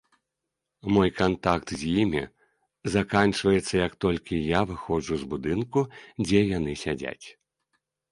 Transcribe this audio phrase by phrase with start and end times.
[0.93, 2.23] Мой кантакт з імі
[2.93, 5.79] заканчваецца, як толькі я выходжу з будынку,
[6.25, 7.25] дзе яны сядзяць.